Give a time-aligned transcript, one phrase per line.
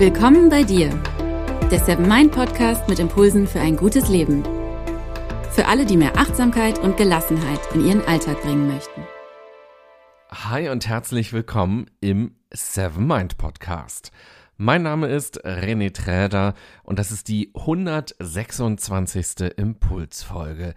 [0.00, 0.88] Willkommen bei dir,
[1.70, 4.42] der Seven Mind Podcast mit Impulsen für ein gutes Leben.
[5.50, 9.02] Für alle, die mehr Achtsamkeit und Gelassenheit in ihren Alltag bringen möchten.
[10.30, 14.10] Hi und herzlich willkommen im Seven Mind Podcast.
[14.56, 19.52] Mein Name ist René Träder und das ist die 126.
[19.58, 20.72] Impulsfolge.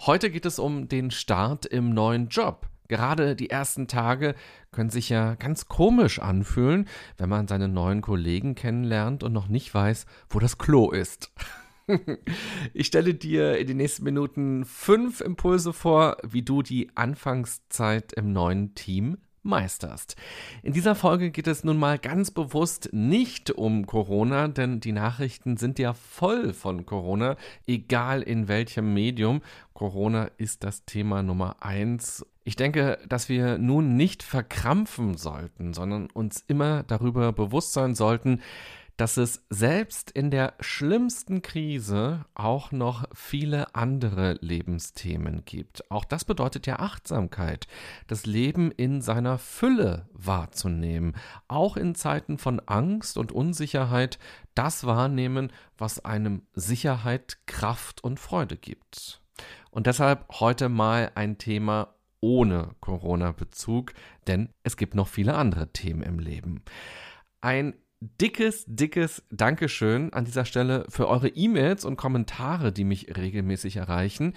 [0.00, 2.66] Heute geht es um den Start im neuen Job.
[2.88, 4.34] Gerade die ersten Tage
[4.72, 9.72] können sich ja ganz komisch anfühlen, wenn man seine neuen Kollegen kennenlernt und noch nicht
[9.72, 11.32] weiß, wo das Klo ist.
[12.72, 18.32] Ich stelle dir in den nächsten Minuten fünf Impulse vor, wie du die Anfangszeit im
[18.32, 20.16] neuen Team meisterst.
[20.62, 25.56] In dieser Folge geht es nun mal ganz bewusst nicht um Corona, denn die Nachrichten
[25.56, 27.36] sind ja voll von Corona,
[27.66, 29.42] egal in welchem Medium.
[29.72, 32.26] Corona ist das Thema Nummer eins.
[32.44, 38.40] Ich denke, dass wir nun nicht verkrampfen sollten, sondern uns immer darüber bewusst sein sollten,
[38.96, 45.90] dass es selbst in der schlimmsten Krise auch noch viele andere Lebensthemen gibt.
[45.90, 47.66] Auch das bedeutet ja Achtsamkeit,
[48.06, 51.16] das Leben in seiner Fülle wahrzunehmen,
[51.48, 54.18] auch in Zeiten von Angst und Unsicherheit
[54.54, 59.20] das wahrnehmen, was einem Sicherheit, Kraft und Freude gibt.
[59.70, 63.92] Und deshalb heute mal ein Thema ohne Corona-Bezug,
[64.28, 66.62] denn es gibt noch viele andere Themen im Leben.
[67.40, 67.74] Ein
[68.20, 74.34] dickes, dickes Dankeschön an dieser Stelle für eure E-Mails und Kommentare, die mich regelmäßig erreichen.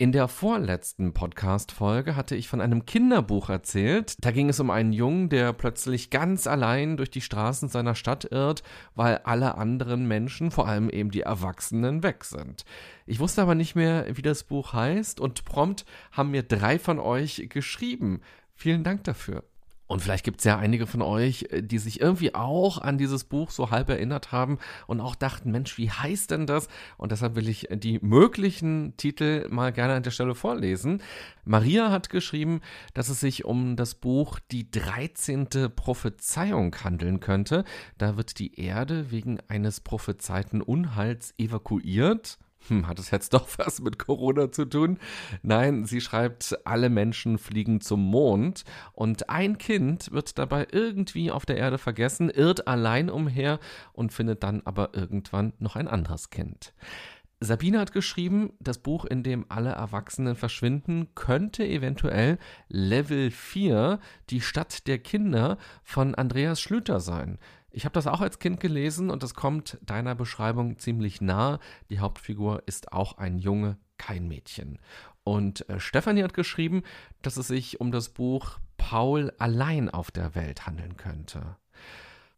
[0.00, 4.14] In der vorletzten Podcast-Folge hatte ich von einem Kinderbuch erzählt.
[4.20, 8.24] Da ging es um einen Jungen, der plötzlich ganz allein durch die Straßen seiner Stadt
[8.30, 8.62] irrt,
[8.94, 12.64] weil alle anderen Menschen, vor allem eben die Erwachsenen, weg sind.
[13.06, 17.00] Ich wusste aber nicht mehr, wie das Buch heißt und prompt haben mir drei von
[17.00, 18.20] euch geschrieben.
[18.54, 19.42] Vielen Dank dafür.
[19.88, 23.24] Und vielleicht gibt es ja einige von euch, äh, die sich irgendwie auch an dieses
[23.24, 26.68] Buch so halb erinnert haben und auch dachten, Mensch, wie heißt denn das?
[26.96, 31.02] Und deshalb will ich die möglichen Titel mal gerne an der Stelle vorlesen.
[31.44, 32.60] Maria hat geschrieben,
[32.94, 35.48] dass es sich um das Buch Die 13.
[35.74, 37.64] Prophezeiung handeln könnte.
[37.96, 43.80] Da wird die Erde wegen eines prophezeiten Unheils evakuiert hm, hat es jetzt doch was
[43.80, 44.98] mit Corona zu tun?
[45.42, 51.46] Nein, sie schreibt, alle Menschen fliegen zum Mond und ein Kind wird dabei irgendwie auf
[51.46, 53.60] der Erde vergessen, irrt allein umher
[53.92, 56.72] und findet dann aber irgendwann noch ein anderes Kind.
[57.40, 62.38] Sabine hat geschrieben, das Buch, in dem alle Erwachsenen verschwinden, könnte eventuell
[62.68, 67.38] Level 4, die Stadt der Kinder von Andreas Schlüter sein.
[67.70, 71.58] Ich habe das auch als Kind gelesen und es kommt deiner Beschreibung ziemlich nah.
[71.90, 74.78] Die Hauptfigur ist auch ein Junge, kein Mädchen.
[75.24, 76.82] Und äh, Stefanie hat geschrieben,
[77.20, 81.56] dass es sich um das Buch Paul allein auf der Welt handeln könnte.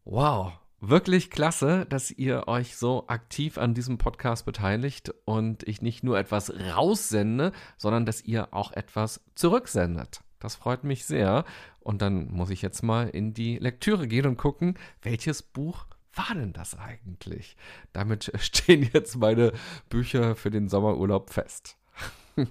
[0.05, 6.03] Wow, wirklich klasse, dass ihr euch so aktiv an diesem Podcast beteiligt und ich nicht
[6.03, 10.23] nur etwas raussende, sondern dass ihr auch etwas zurücksendet.
[10.41, 11.45] Das freut mich sehr.
[11.79, 16.35] Und dann muss ich jetzt mal in die Lektüre gehen und gucken, welches Buch war
[16.35, 17.57] denn das eigentlich?
[17.93, 19.53] Damit stehen jetzt meine
[19.89, 21.77] Bücher für den Sommerurlaub fest.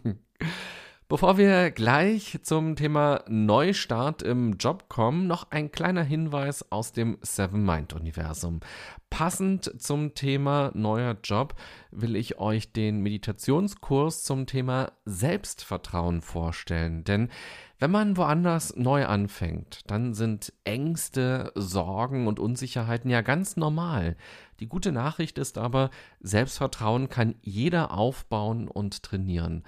[1.11, 7.17] Bevor wir gleich zum Thema Neustart im Job kommen, noch ein kleiner Hinweis aus dem
[7.23, 8.59] Seven Mind Universum.
[9.09, 11.55] Passend zum Thema neuer Job
[11.89, 17.29] will ich euch den Meditationskurs zum Thema Selbstvertrauen vorstellen, denn
[17.79, 24.15] wenn man woanders neu anfängt, dann sind Ängste, Sorgen und Unsicherheiten ja ganz normal.
[24.59, 29.63] Die gute Nachricht ist aber, Selbstvertrauen kann jeder aufbauen und trainieren.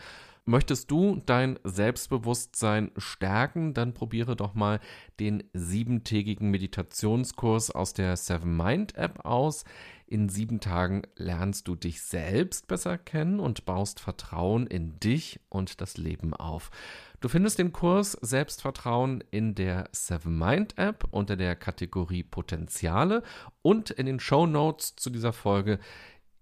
[0.46, 4.80] Möchtest du dein Selbstbewusstsein stärken, dann probiere doch mal
[5.20, 9.66] den siebentägigen Meditationskurs aus der Seven Mind App aus.
[10.08, 15.80] In sieben Tagen lernst du dich selbst besser kennen und baust Vertrauen in dich und
[15.80, 16.72] das Leben auf.
[17.20, 23.22] Du findest den Kurs Selbstvertrauen in der Seven Mind App unter der Kategorie Potenziale
[23.62, 25.78] und in den Show Notes zu dieser Folge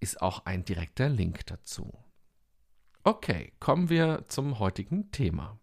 [0.00, 1.92] ist auch ein direkter Link dazu.
[3.02, 5.58] Okay, kommen wir zum heutigen Thema.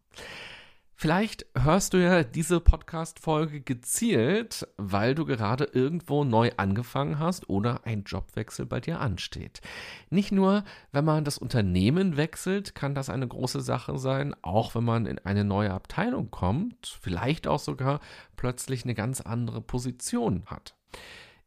[0.95, 7.85] Vielleicht hörst du ja diese Podcast-Folge gezielt, weil du gerade irgendwo neu angefangen hast oder
[7.85, 9.61] ein Jobwechsel bei dir ansteht.
[10.09, 14.85] Nicht nur, wenn man das Unternehmen wechselt, kann das eine große Sache sein, auch wenn
[14.85, 17.99] man in eine neue Abteilung kommt, vielleicht auch sogar
[18.35, 20.75] plötzlich eine ganz andere Position hat.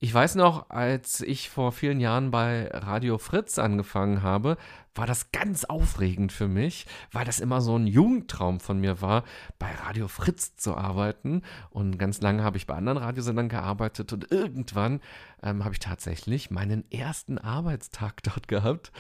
[0.02, 4.56] Ich weiß noch, als ich vor vielen Jahren bei Radio Fritz angefangen habe,
[4.94, 9.24] war das ganz aufregend für mich, weil das immer so ein Jugendtraum von mir war,
[9.58, 11.42] bei Radio Fritz zu arbeiten.
[11.70, 15.00] Und ganz lange habe ich bei anderen Radiosendern gearbeitet und irgendwann
[15.42, 18.92] ähm, habe ich tatsächlich meinen ersten Arbeitstag dort gehabt.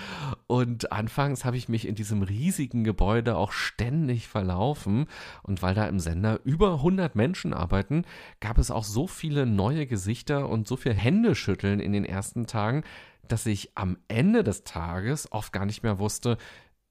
[0.46, 5.06] Und anfangs habe ich mich in diesem riesigen Gebäude auch ständig verlaufen.
[5.42, 8.04] Und weil da im Sender über 100 Menschen arbeiten,
[8.40, 12.84] gab es auch so viele neue Gesichter und so viel Händeschütteln in den ersten Tagen,
[13.32, 16.36] dass ich am Ende des Tages oft gar nicht mehr wusste,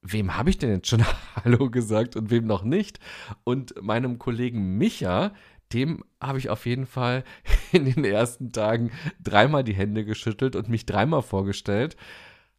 [0.02, 1.04] wem habe ich denn jetzt schon
[1.44, 3.00] Hallo gesagt und wem noch nicht.
[3.44, 5.34] Und meinem Kollegen Micha,
[5.74, 7.24] dem habe ich auf jeden Fall
[7.72, 8.92] in den ersten Tagen
[9.22, 11.96] dreimal die Hände geschüttelt und mich dreimal vorgestellt.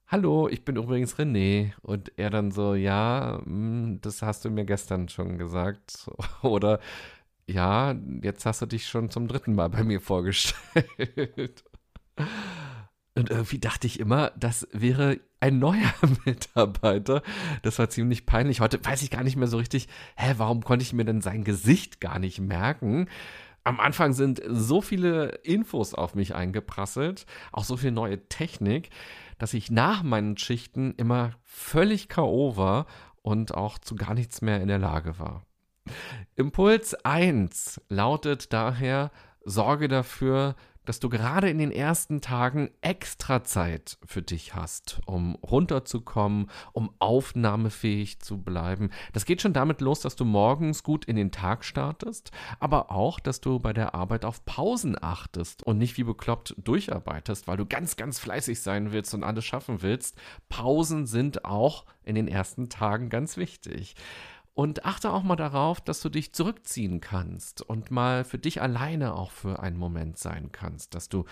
[0.07, 1.73] Hallo, ich bin übrigens René.
[1.83, 6.11] Und er dann so, ja, hm, das hast du mir gestern schon gesagt.
[6.43, 6.81] Oder
[7.47, 11.65] ja, jetzt hast du dich schon zum dritten Mal bei mir vorgestellt.
[13.21, 15.93] Und irgendwie dachte ich immer, das wäre ein neuer
[16.25, 17.23] Mitarbeiter.
[17.61, 18.63] Das war ziemlich peinlich.
[18.63, 21.45] Heute weiß ich gar nicht mehr so richtig, hä, warum konnte ich mir denn sein
[21.45, 23.11] Gesicht gar nicht merken?
[23.63, 28.89] Am Anfang sind so viele Infos auf mich eingeprasselt, auch so viel neue Technik,
[29.37, 32.57] dass ich nach meinen Schichten immer völlig K.O.
[32.57, 32.87] war
[33.21, 35.45] und auch zu gar nichts mehr in der Lage war.
[36.37, 39.11] Impuls 1 lautet daher,
[39.45, 45.37] sorge dafür, dass du gerade in den ersten Tagen extra Zeit für dich hast, um
[45.37, 48.91] runterzukommen, um aufnahmefähig zu bleiben.
[49.13, 53.21] Das geht schon damit los, dass du morgens gut in den Tag startest, aber auch,
[53.21, 57.67] dass du bei der Arbeit auf Pausen achtest und nicht wie bekloppt durcharbeitest, weil du
[57.67, 60.17] ganz, ganz fleißig sein willst und alles schaffen willst.
[60.49, 63.95] Pausen sind auch in den ersten Tagen ganz wichtig.
[64.61, 69.15] Und achte auch mal darauf, dass du dich zurückziehen kannst und mal für dich alleine
[69.15, 71.25] auch für einen Moment sein kannst, dass du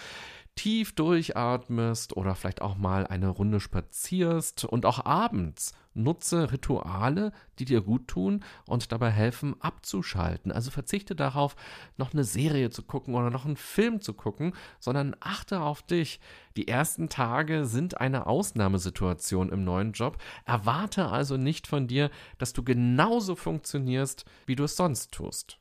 [0.58, 7.64] tief durchatmest oder vielleicht auch mal eine Runde spazierst und auch abends nutze Rituale, die
[7.64, 10.50] dir gut tun und dabei helfen abzuschalten.
[10.50, 11.54] Also verzichte darauf,
[11.96, 16.18] noch eine Serie zu gucken oder noch einen Film zu gucken, sondern achte auf dich.
[16.56, 20.18] Die ersten Tage sind eine Ausnahmesituation im neuen Job.
[20.44, 25.60] Erwarte also nicht von dir, dass du genauso funktionierst, wie du es sonst tust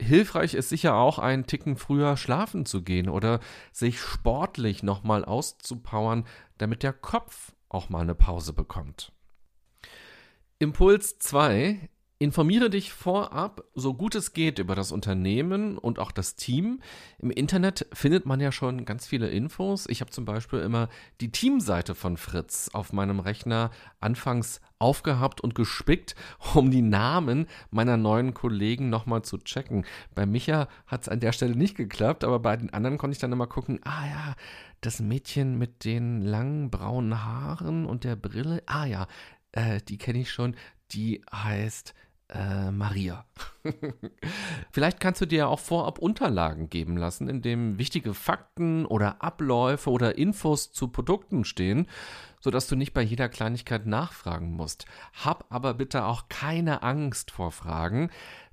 [0.00, 3.40] hilfreich ist sicher auch, einen Ticken früher schlafen zu gehen oder
[3.72, 6.26] sich sportlich nochmal auszupowern,
[6.58, 9.12] damit der Kopf auch mal eine Pause bekommt.
[10.58, 11.88] Impuls 2
[12.22, 16.80] Informiere dich vorab, so gut es geht, über das Unternehmen und auch das Team.
[17.18, 19.86] Im Internet findet man ja schon ganz viele Infos.
[19.88, 20.90] Ich habe zum Beispiel immer
[21.22, 23.70] die Teamseite von Fritz auf meinem Rechner
[24.00, 26.14] anfangs aufgehabt und gespickt,
[26.54, 29.86] um die Namen meiner neuen Kollegen nochmal zu checken.
[30.14, 33.20] Bei Micha hat es an der Stelle nicht geklappt, aber bei den anderen konnte ich
[33.20, 34.34] dann immer gucken, ah ja,
[34.82, 39.06] das Mädchen mit den langen braunen Haaren und der Brille, ah ja,
[39.52, 40.54] äh, die kenne ich schon,
[40.92, 41.94] die heißt
[42.32, 43.24] äh, Maria.
[44.72, 49.22] Vielleicht kannst du dir ja auch vorab Unterlagen geben lassen, in dem wichtige Fakten oder
[49.22, 51.86] Abläufe oder Infos zu Produkten stehen,
[52.40, 54.86] sodass du nicht bei jeder Kleinigkeit nachfragen musst.
[55.12, 58.10] Hab aber bitte auch keine Angst vor Fragen.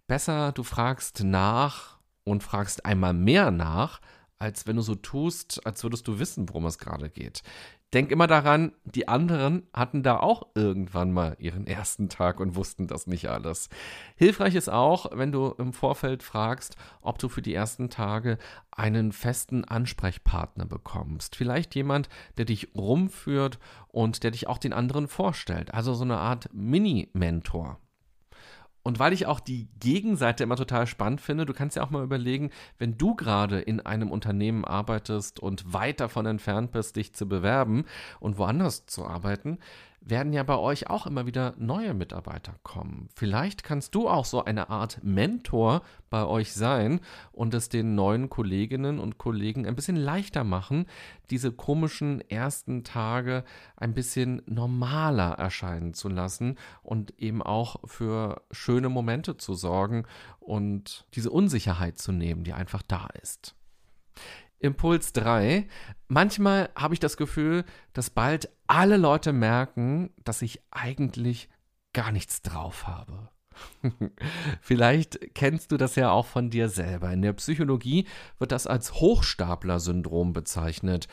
[0.07, 4.01] Besser, du fragst nach und fragst einmal mehr nach,
[4.39, 7.41] als wenn du so tust, als würdest du wissen, worum es gerade geht
[7.93, 12.87] denk immer daran, die anderen hatten da auch irgendwann mal ihren ersten Tag und wussten
[12.87, 13.69] das nicht alles.
[14.15, 18.37] Hilfreich ist auch, wenn du im Vorfeld fragst, ob du für die ersten Tage
[18.71, 21.35] einen festen Ansprechpartner bekommst.
[21.35, 25.73] Vielleicht jemand, der dich rumführt und der dich auch den anderen vorstellt.
[25.73, 27.79] Also so eine Art Mini-Mentor.
[28.87, 32.05] Und weil ich auch die Gegenseite immer total spannend finde, du kannst ja auch mal
[32.05, 37.27] überlegen, wenn du gerade in einem Unternehmen arbeitest und weit davon entfernt bist, dich zu
[37.27, 37.83] bewerben
[38.21, 39.57] und woanders zu arbeiten,
[40.01, 43.09] werden ja bei euch auch immer wieder neue Mitarbeiter kommen.
[43.15, 47.01] Vielleicht kannst du auch so eine Art Mentor bei euch sein
[47.31, 50.85] und es den neuen Kolleginnen und Kollegen ein bisschen leichter machen,
[51.29, 53.43] diese komischen ersten Tage
[53.75, 60.05] ein bisschen normaler erscheinen zu lassen und eben auch für schöne Momente zu sorgen
[60.39, 63.55] und diese Unsicherheit zu nehmen, die einfach da ist.
[64.59, 65.67] Impuls 3.
[66.07, 71.49] Manchmal habe ich das Gefühl, dass bald alle Leute merken, dass ich eigentlich
[71.93, 73.29] gar nichts drauf habe.
[74.61, 77.11] Vielleicht kennst du das ja auch von dir selber.
[77.11, 78.07] In der Psychologie
[78.39, 81.07] wird das als Hochstapler-Syndrom bezeichnet.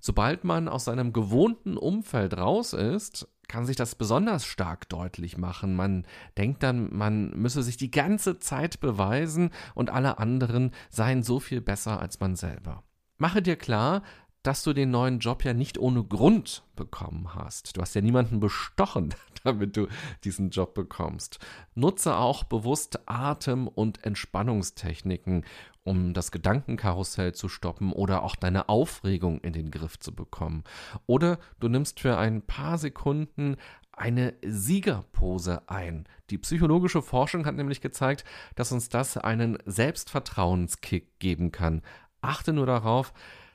[0.00, 5.74] Sobald man aus seinem gewohnten Umfeld raus ist, kann sich das besonders stark deutlich machen.
[5.74, 11.40] Man denkt dann, man müsse sich die ganze Zeit beweisen und alle anderen seien so
[11.40, 12.82] viel besser als man selber.
[13.18, 14.02] mache dir klar,
[14.46, 17.76] dass du den neuen Job ja nicht ohne Grund bekommen hast.
[17.76, 19.12] Du hast ja niemanden bestochen,
[19.44, 19.88] damit du
[20.22, 21.40] diesen Job bekommst.
[21.74, 25.44] Nutze auch bewusst Atem- und Entspannungstechniken,
[25.86, 30.64] um das Gedankenkarussell zu stoppen oder auch deine Aufregung in den Griff zu bekommen.
[31.06, 33.56] Oder du nimmst für ein paar Sekunden
[33.92, 36.04] eine Siegerpose ein.
[36.30, 38.24] Die psychologische Forschung hat nämlich gezeigt,
[38.56, 41.82] dass uns das einen Selbstvertrauenskick geben kann.
[42.20, 43.14] Achte nur darauf,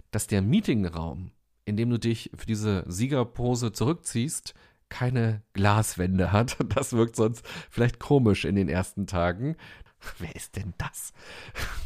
[0.09, 1.31] dass der Meetingraum,
[1.65, 4.53] in dem du dich für diese Siegerpose zurückziehst,
[4.89, 6.57] keine Glaswände hat.
[6.75, 9.57] Das wirkt sonst vielleicht komisch in den ersten Tagen.
[10.19, 11.13] Wer ist denn das?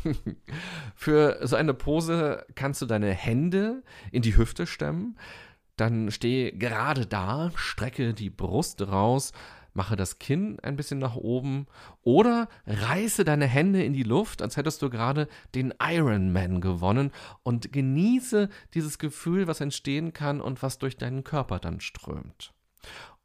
[0.95, 5.17] Für so eine Pose kannst du deine Hände in die Hüfte stemmen,
[5.77, 9.33] dann stehe gerade da, strecke die Brust raus,
[9.73, 11.67] mache das Kinn ein bisschen nach oben
[12.01, 17.11] oder reiße deine Hände in die Luft, als hättest du gerade den Ironman gewonnen
[17.43, 22.53] und genieße dieses Gefühl, was entstehen kann und was durch deinen Körper dann strömt.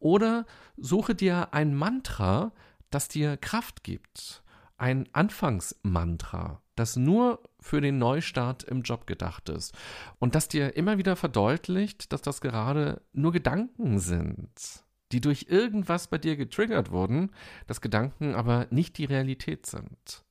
[0.00, 0.44] Oder
[0.76, 2.52] suche dir ein Mantra,
[2.90, 4.42] das dir Kraft gibt.
[4.81, 9.77] Ein Anfangsmantra, das nur für den Neustart im Job gedacht ist
[10.19, 16.07] und das dir immer wieder verdeutlicht, dass das gerade nur Gedanken sind die durch irgendwas
[16.09, 17.31] bei dir getriggert wurden,
[17.67, 20.25] dass Gedanken aber nicht die Realität sind.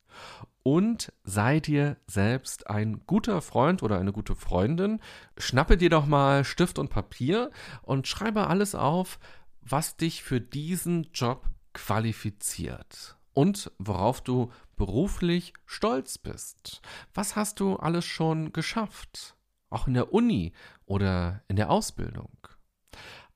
[0.64, 5.00] Und sei dir selbst ein guter Freund oder eine gute Freundin.
[5.38, 7.52] Schnappe dir doch mal Stift und Papier
[7.82, 9.20] und schreibe alles auf,
[9.62, 16.82] was dich für diesen Job qualifiziert und worauf du beruflich stolz bist.
[17.14, 19.38] Was hast du alles schon geschafft?
[19.70, 20.52] Auch in der Uni
[20.86, 22.38] oder in der Ausbildung.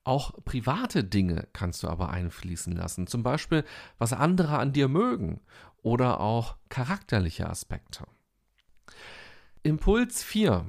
[0.04, 3.64] Auch private Dinge kannst du aber einfließen lassen, zum Beispiel
[3.96, 5.40] was andere an dir mögen
[5.80, 8.04] oder auch charakterliche Aspekte.
[9.62, 10.66] Impuls 4.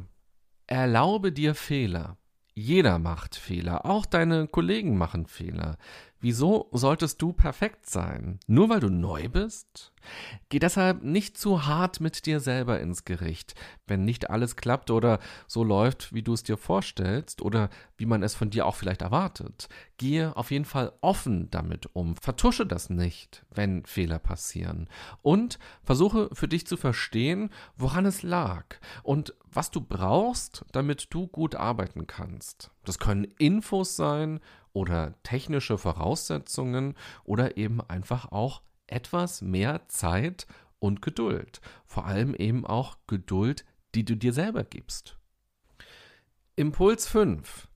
[0.66, 2.18] Erlaube dir Fehler.
[2.54, 5.78] Jeder macht Fehler, auch deine Kollegen machen Fehler.
[6.22, 8.40] Wieso solltest du perfekt sein?
[8.48, 9.92] Nur weil du neu bist?
[10.50, 13.54] Geh deshalb nicht zu hart mit dir selber ins Gericht,
[13.88, 18.24] wenn nicht alles klappt oder so läuft, wie du es dir vorstellst oder wie man
[18.24, 19.68] es von dir auch vielleicht erwartet.
[19.98, 22.16] Gehe auf jeden Fall offen damit um.
[22.16, 24.90] Vertusche das nicht, wenn Fehler passieren.
[25.22, 28.66] Und versuche für dich zu verstehen, woran es lag
[29.04, 32.72] und was du brauchst, damit du gut arbeiten kannst.
[32.86, 34.40] Das können Infos sein
[34.74, 40.48] oder technische Voraussetzungen oder eben einfach auch etwas mehr Zeit
[40.80, 41.62] und Geduld.
[41.86, 43.66] Vor allem eben auch Geduld,
[43.96, 45.18] die du dir selber gibst.
[46.56, 47.68] Impuls 5.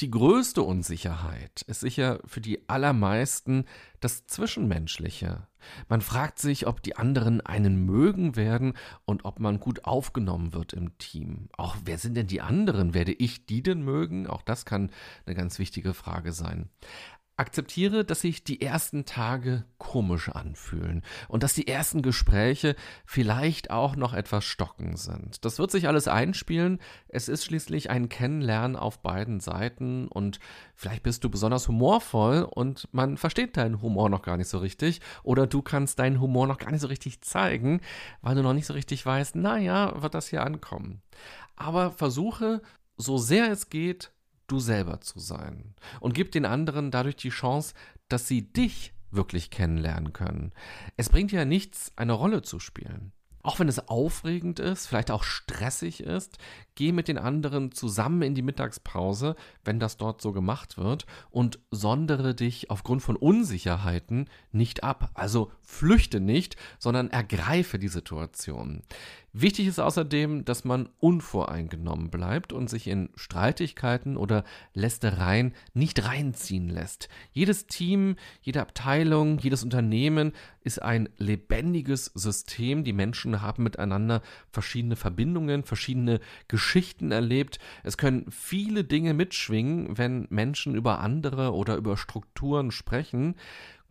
[0.00, 3.64] Die größte Unsicherheit ist sicher für die allermeisten
[3.98, 5.48] das Zwischenmenschliche.
[5.88, 8.74] Man fragt sich, ob die anderen einen mögen werden
[9.06, 11.48] und ob man gut aufgenommen wird im Team.
[11.56, 12.94] Auch wer sind denn die anderen?
[12.94, 14.28] Werde ich die denn mögen?
[14.28, 14.92] Auch das kann
[15.26, 16.68] eine ganz wichtige Frage sein.
[17.38, 22.74] Akzeptiere, dass sich die ersten Tage komisch anfühlen und dass die ersten Gespräche
[23.06, 25.44] vielleicht auch noch etwas stocken sind.
[25.44, 26.80] Das wird sich alles einspielen.
[27.06, 30.40] Es ist schließlich ein Kennenlernen auf beiden Seiten und
[30.74, 35.00] vielleicht bist du besonders humorvoll und man versteht deinen Humor noch gar nicht so richtig
[35.22, 37.80] oder du kannst deinen Humor noch gar nicht so richtig zeigen,
[38.20, 41.02] weil du noch nicht so richtig weißt, naja, wird das hier ankommen.
[41.54, 42.62] Aber versuche,
[42.96, 44.12] so sehr es geht,
[44.48, 45.74] du selber zu sein.
[46.00, 47.74] Und gib den anderen dadurch die Chance,
[48.08, 50.52] dass sie dich wirklich kennenlernen können.
[50.96, 53.12] Es bringt ja nichts, eine Rolle zu spielen.
[53.48, 56.36] Auch wenn es aufregend ist, vielleicht auch stressig ist,
[56.74, 61.58] geh mit den anderen zusammen in die Mittagspause, wenn das dort so gemacht wird, und
[61.70, 65.12] sondere dich aufgrund von Unsicherheiten nicht ab.
[65.14, 68.82] Also flüchte nicht, sondern ergreife die Situation.
[69.32, 76.68] Wichtig ist außerdem, dass man unvoreingenommen bleibt und sich in Streitigkeiten oder Lästereien nicht reinziehen
[76.68, 77.08] lässt.
[77.32, 80.32] Jedes Team, jede Abteilung, jedes Unternehmen
[80.68, 82.84] ist ein lebendiges System.
[82.84, 84.20] Die Menschen haben miteinander
[84.52, 87.58] verschiedene Verbindungen, verschiedene Geschichten erlebt.
[87.84, 93.34] Es können viele Dinge mitschwingen, wenn Menschen über andere oder über Strukturen sprechen.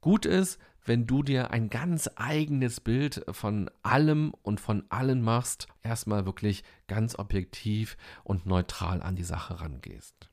[0.02, 5.68] Gut ist, wenn du dir ein ganz eigenes Bild von allem und von allen machst,
[5.82, 10.30] erstmal wirklich ganz objektiv und neutral an die Sache rangehst.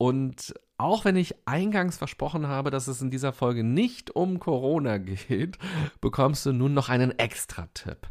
[0.00, 4.96] Und auch wenn ich eingangs versprochen habe, dass es in dieser Folge nicht um Corona
[4.98, 5.58] geht,
[6.00, 8.08] bekommst du nun noch einen Extra-Tipp.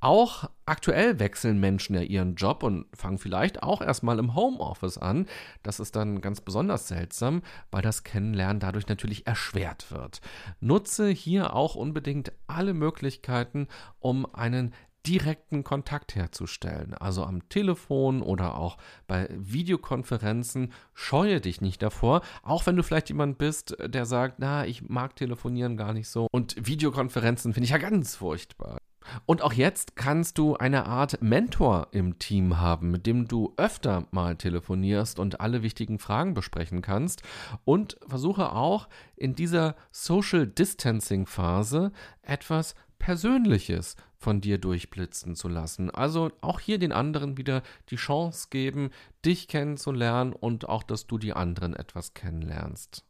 [0.00, 5.26] Auch aktuell wechseln Menschen ja ihren Job und fangen vielleicht auch erstmal im Homeoffice an.
[5.62, 10.20] Das ist dann ganz besonders seltsam, weil das Kennenlernen dadurch natürlich erschwert wird.
[10.58, 13.68] Nutze hier auch unbedingt alle Möglichkeiten,
[14.00, 14.74] um einen
[15.08, 16.92] direkten Kontakt herzustellen.
[16.94, 20.72] Also am Telefon oder auch bei Videokonferenzen.
[20.92, 25.16] Scheue dich nicht davor, auch wenn du vielleicht jemand bist, der sagt, na, ich mag
[25.16, 26.28] telefonieren gar nicht so.
[26.30, 28.78] Und Videokonferenzen finde ich ja ganz furchtbar.
[29.24, 34.06] Und auch jetzt kannst du eine Art Mentor im Team haben, mit dem du öfter
[34.10, 37.22] mal telefonierst und alle wichtigen Fragen besprechen kannst.
[37.64, 45.90] Und versuche auch in dieser Social Distancing Phase etwas Persönliches von dir durchblitzen zu lassen.
[45.90, 48.90] Also auch hier den anderen wieder die Chance geben,
[49.24, 53.04] dich kennenzulernen und auch, dass du die anderen etwas kennenlernst.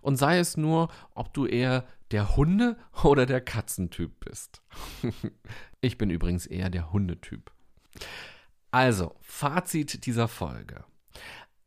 [0.00, 4.62] Und sei es nur, ob du eher der Hunde- oder der Katzentyp bist.
[5.80, 7.50] ich bin übrigens eher der Hundetyp.
[8.70, 10.84] Also, Fazit dieser Folge.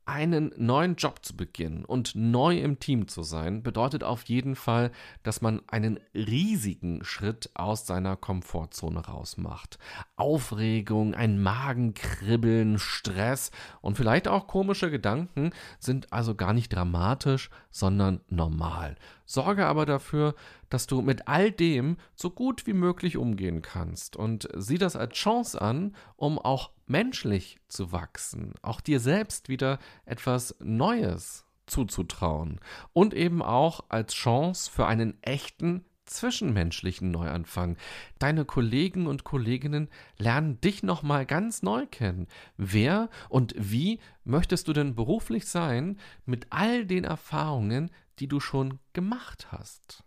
[0.08, 4.92] Einen neuen Job zu beginnen und neu im Team zu sein, bedeutet auf jeden Fall,
[5.24, 9.80] dass man einen riesigen Schritt aus seiner Komfortzone rausmacht.
[10.16, 13.50] Aufregung, ein Magenkribbeln, Stress
[13.82, 18.98] und vielleicht auch komische Gedanken sind also gar nicht dramatisch, sondern normal.
[19.26, 20.36] Sorge aber dafür,
[20.70, 25.16] dass du mit all dem so gut wie möglich umgehen kannst und sieh das als
[25.16, 32.60] Chance an, um auch menschlich zu wachsen, auch dir selbst wieder etwas Neues zuzutrauen
[32.94, 37.78] und eben auch als Chance für einen echten zwischenmenschlichen Neuanfang.
[38.20, 42.28] Deine Kollegen und Kolleginnen lernen dich nochmal ganz neu kennen.
[42.58, 47.90] Wer und wie möchtest du denn beruflich sein mit all den Erfahrungen,
[48.20, 50.04] die du schon gemacht hast?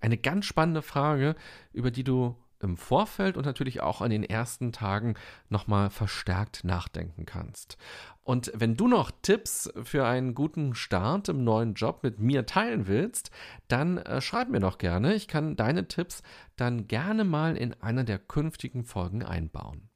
[0.00, 1.34] Eine ganz spannende Frage,
[1.72, 5.14] über die du im Vorfeld und natürlich auch an den ersten Tagen
[5.48, 7.76] nochmal verstärkt nachdenken kannst.
[8.22, 12.86] Und wenn du noch Tipps für einen guten Start im neuen Job mit mir teilen
[12.86, 13.30] willst,
[13.68, 15.14] dann äh, schreib mir doch gerne.
[15.14, 16.22] Ich kann deine Tipps
[16.56, 19.88] dann gerne mal in einer der künftigen Folgen einbauen.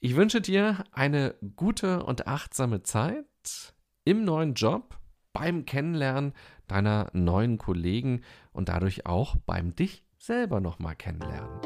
[0.00, 3.74] Ich wünsche dir eine gute und achtsame Zeit
[4.04, 4.99] im neuen Job,
[5.32, 6.32] beim Kennenlernen
[6.68, 11.60] deiner neuen Kollegen und dadurch auch beim dich selber nochmal kennenlernen.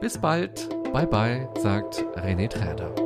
[0.00, 3.05] Bis bald, bye bye, sagt René Träder.